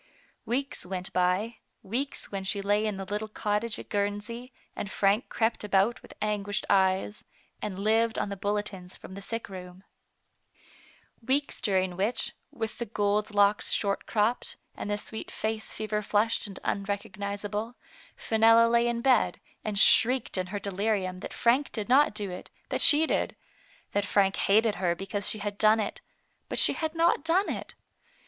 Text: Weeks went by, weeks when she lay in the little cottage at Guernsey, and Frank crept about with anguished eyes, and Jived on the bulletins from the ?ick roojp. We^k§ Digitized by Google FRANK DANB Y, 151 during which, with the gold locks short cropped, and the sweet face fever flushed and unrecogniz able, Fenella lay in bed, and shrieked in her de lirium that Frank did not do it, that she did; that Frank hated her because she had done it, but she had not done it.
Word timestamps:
Weeks 0.47 0.83
went 0.83 1.13
by, 1.13 1.57
weeks 1.83 2.31
when 2.31 2.43
she 2.43 2.63
lay 2.63 2.87
in 2.87 2.97
the 2.97 3.05
little 3.05 3.27
cottage 3.27 3.77
at 3.77 3.89
Guernsey, 3.89 4.51
and 4.75 4.89
Frank 4.89 5.29
crept 5.29 5.63
about 5.63 6.01
with 6.01 6.15
anguished 6.23 6.65
eyes, 6.71 7.23
and 7.61 7.77
Jived 7.77 8.19
on 8.19 8.29
the 8.29 8.35
bulletins 8.35 8.95
from 8.95 9.13
the 9.13 9.21
?ick 9.21 9.43
roojp. 9.47 9.83
We^k§ 11.21 11.21
Digitized 11.21 11.21
by 11.21 11.21
Google 11.21 11.21
FRANK 11.21 11.21
DANB 11.21 11.21
Y, 11.21 11.37
151 11.37 11.61
during 11.61 11.97
which, 11.97 12.33
with 12.49 12.77
the 12.79 12.85
gold 12.87 13.33
locks 13.35 13.71
short 13.71 14.05
cropped, 14.07 14.57
and 14.75 14.89
the 14.89 14.97
sweet 14.97 15.29
face 15.29 15.71
fever 15.71 16.01
flushed 16.01 16.47
and 16.47 16.59
unrecogniz 16.65 17.45
able, 17.45 17.75
Fenella 18.15 18.67
lay 18.67 18.87
in 18.87 19.01
bed, 19.01 19.39
and 19.63 19.77
shrieked 19.77 20.35
in 20.35 20.47
her 20.47 20.57
de 20.57 20.71
lirium 20.71 21.21
that 21.21 21.31
Frank 21.31 21.71
did 21.71 21.87
not 21.87 22.15
do 22.15 22.31
it, 22.31 22.49
that 22.69 22.81
she 22.81 23.05
did; 23.05 23.35
that 23.91 24.05
Frank 24.05 24.35
hated 24.37 24.73
her 24.81 24.95
because 24.95 25.29
she 25.29 25.37
had 25.37 25.59
done 25.59 25.79
it, 25.79 26.01
but 26.49 26.57
she 26.57 26.73
had 26.73 26.95
not 26.95 27.23
done 27.23 27.51
it. 27.51 27.75